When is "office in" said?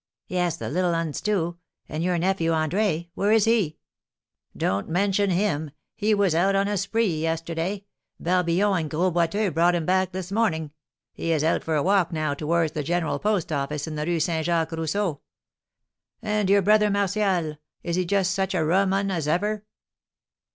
13.51-13.93